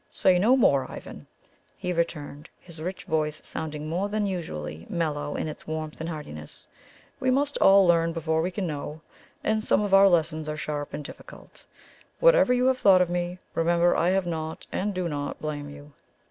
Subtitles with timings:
[0.09, 1.27] "Say no more, Ivan,"
[1.77, 6.67] he returned, his rich voice sounding more than usually mellow in its warmth and heartiness.
[7.19, 9.01] "We must all learn before we can know,
[9.43, 11.67] and some of our lessons are sharp and difficult.
[12.19, 15.93] Whatever you have thought of me, remember I have not, and do not, blame you.